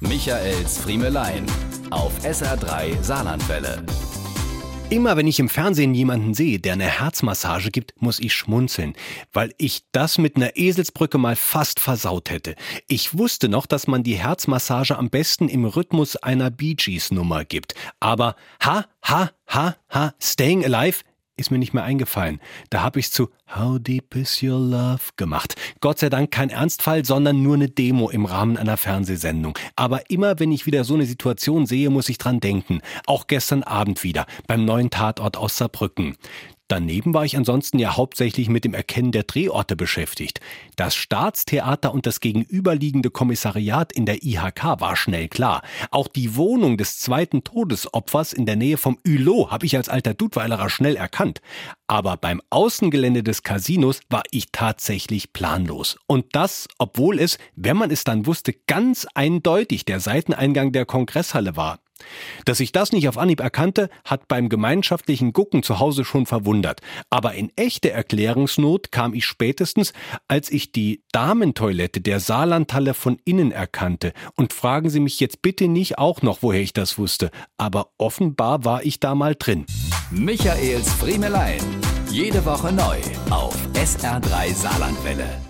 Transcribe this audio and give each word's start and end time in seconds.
Michaels 0.00 0.78
Friemelein 0.78 1.44
auf 1.90 2.12
SR3 2.24 3.02
Saarlandwelle. 3.02 3.84
Immer 4.88 5.16
wenn 5.18 5.26
ich 5.26 5.38
im 5.38 5.50
Fernsehen 5.50 5.94
jemanden 5.94 6.32
sehe, 6.32 6.58
der 6.58 6.72
eine 6.72 6.86
Herzmassage 6.86 7.70
gibt, 7.70 7.92
muss 8.00 8.18
ich 8.18 8.32
schmunzeln, 8.32 8.94
weil 9.32 9.54
ich 9.58 9.84
das 9.92 10.16
mit 10.16 10.36
einer 10.36 10.56
Eselsbrücke 10.56 11.18
mal 11.18 11.36
fast 11.36 11.80
versaut 11.80 12.30
hätte. 12.30 12.56
Ich 12.88 13.16
wusste 13.16 13.50
noch, 13.50 13.66
dass 13.66 13.86
man 13.86 14.02
die 14.02 14.16
Herzmassage 14.16 14.96
am 14.96 15.10
besten 15.10 15.48
im 15.48 15.66
Rhythmus 15.66 16.16
einer 16.16 16.50
Bee 16.50 16.74
Gees 16.74 17.12
Nummer 17.12 17.44
gibt. 17.44 17.74
Aber 18.00 18.36
ha, 18.64 18.86
ha, 19.04 19.30
ha, 19.48 19.76
ha, 19.90 20.14
Staying 20.18 20.64
Alive 20.64 21.00
ist 21.40 21.50
mir 21.50 21.58
nicht 21.58 21.74
mehr 21.74 21.82
eingefallen. 21.82 22.40
Da 22.68 22.82
habe 22.82 23.00
ich 23.00 23.10
zu 23.10 23.30
How 23.56 23.80
Deep 23.80 24.14
Is 24.14 24.42
Your 24.42 24.60
Love 24.60 25.00
gemacht. 25.16 25.56
Gott 25.80 25.98
sei 25.98 26.08
Dank 26.08 26.30
kein 26.30 26.50
Ernstfall, 26.50 27.04
sondern 27.04 27.42
nur 27.42 27.54
eine 27.54 27.68
Demo 27.68 28.10
im 28.10 28.26
Rahmen 28.26 28.56
einer 28.56 28.76
Fernsehsendung. 28.76 29.58
Aber 29.74 30.08
immer 30.10 30.38
wenn 30.38 30.52
ich 30.52 30.66
wieder 30.66 30.84
so 30.84 30.94
eine 30.94 31.06
Situation 31.06 31.66
sehe, 31.66 31.90
muss 31.90 32.08
ich 32.08 32.18
dran 32.18 32.38
denken. 32.38 32.80
Auch 33.06 33.26
gestern 33.26 33.64
Abend 33.64 34.04
wieder 34.04 34.26
beim 34.46 34.64
neuen 34.64 34.90
Tatort 34.90 35.36
aus 35.36 35.56
Saarbrücken. 35.56 36.16
Daneben 36.70 37.14
war 37.14 37.24
ich 37.24 37.36
ansonsten 37.36 37.80
ja 37.80 37.96
hauptsächlich 37.96 38.48
mit 38.48 38.64
dem 38.64 38.74
Erkennen 38.74 39.10
der 39.10 39.24
Drehorte 39.24 39.74
beschäftigt. 39.74 40.38
Das 40.76 40.94
Staatstheater 40.94 41.92
und 41.92 42.06
das 42.06 42.20
gegenüberliegende 42.20 43.10
Kommissariat 43.10 43.92
in 43.92 44.06
der 44.06 44.22
IHK 44.22 44.78
war 44.78 44.94
schnell 44.94 45.26
klar. 45.26 45.62
Auch 45.90 46.06
die 46.06 46.36
Wohnung 46.36 46.76
des 46.76 47.00
zweiten 47.00 47.42
Todesopfers 47.42 48.32
in 48.32 48.46
der 48.46 48.54
Nähe 48.54 48.76
vom 48.76 48.98
Ülo 49.04 49.50
habe 49.50 49.66
ich 49.66 49.76
als 49.76 49.88
alter 49.88 50.14
Dudweilerer 50.14 50.70
schnell 50.70 50.94
erkannt. 50.94 51.40
Aber 51.88 52.16
beim 52.16 52.40
Außengelände 52.50 53.24
des 53.24 53.42
Casinos 53.42 53.98
war 54.08 54.22
ich 54.30 54.52
tatsächlich 54.52 55.32
planlos. 55.32 55.98
Und 56.06 56.26
das, 56.36 56.68
obwohl 56.78 57.18
es, 57.18 57.38
wenn 57.56 57.78
man 57.78 57.90
es 57.90 58.04
dann 58.04 58.26
wusste, 58.26 58.54
ganz 58.68 59.08
eindeutig 59.14 59.86
der 59.86 59.98
Seiteneingang 59.98 60.70
der 60.70 60.86
Kongresshalle 60.86 61.56
war. 61.56 61.80
Dass 62.44 62.60
ich 62.60 62.72
das 62.72 62.92
nicht 62.92 63.08
auf 63.08 63.18
Anhieb 63.18 63.40
erkannte, 63.40 63.90
hat 64.04 64.28
beim 64.28 64.48
gemeinschaftlichen 64.48 65.32
Gucken 65.32 65.62
zu 65.62 65.78
Hause 65.78 66.04
schon 66.04 66.26
verwundert. 66.26 66.80
Aber 67.10 67.34
in 67.34 67.50
echte 67.56 67.90
Erklärungsnot 67.90 68.92
kam 68.92 69.14
ich 69.14 69.26
spätestens, 69.26 69.92
als 70.28 70.50
ich 70.50 70.72
die 70.72 71.02
Damentoilette 71.12 72.00
der 72.00 72.20
Saarlandhalle 72.20 72.94
von 72.94 73.18
innen 73.24 73.52
erkannte. 73.52 74.12
Und 74.36 74.52
fragen 74.52 74.90
Sie 74.90 75.00
mich 75.00 75.20
jetzt 75.20 75.42
bitte 75.42 75.68
nicht 75.68 75.98
auch 75.98 76.22
noch, 76.22 76.42
woher 76.42 76.60
ich 76.60 76.72
das 76.72 76.98
wusste. 76.98 77.30
Aber 77.58 77.90
offenbar 77.98 78.64
war 78.64 78.84
ich 78.84 79.00
da 79.00 79.14
mal 79.14 79.34
drin. 79.34 79.66
Michaels 80.10 80.92
Friemelein. 80.94 81.60
Jede 82.10 82.44
Woche 82.44 82.72
neu 82.72 82.98
auf 83.30 83.56
SR3 83.74 84.52
Saarlandwelle. 84.52 85.49